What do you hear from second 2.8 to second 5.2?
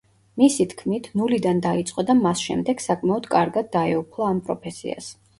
საკმაოდ კარგად დაეუფლა ამ პროფესიას.